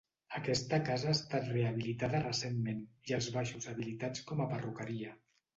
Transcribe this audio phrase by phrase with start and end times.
[0.37, 5.17] Aquesta casa ha estat rehabilitada recentment, i els baixos habilitats com a perruqueria.